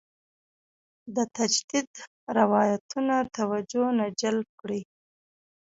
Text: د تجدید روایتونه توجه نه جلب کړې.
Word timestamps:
د 1.15 1.17
تجدید 1.37 1.89
روایتونه 2.37 3.15
توجه 3.35 3.85
نه 3.99 4.07
جلب 4.19 4.47
کړې. 4.61 4.81